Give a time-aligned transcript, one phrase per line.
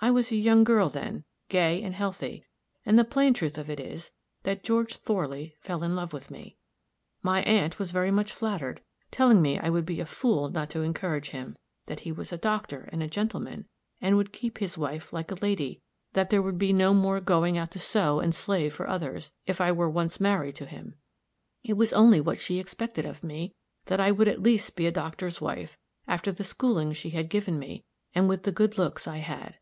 [0.00, 2.44] I was a young girl, then, gay and healthy;
[2.86, 4.12] and the plain truth of it is
[4.44, 6.56] that George Thorley fell in love with me.
[7.20, 10.82] My aunt was very much flattered, telling me I would be a fool not to
[10.82, 13.66] encourage him that he was a doctor and a gentleman
[14.00, 15.82] and would keep his wife like a lady
[16.12, 19.60] that there would be no more going out to sew and slave for others, if
[19.60, 20.94] I were once married to him;
[21.64, 23.56] it was only what she expected of me,
[23.86, 25.76] that I would at least be a doctor's wife,
[26.06, 27.82] after the schooling she had given me,
[28.14, 29.58] and with the good looks I had.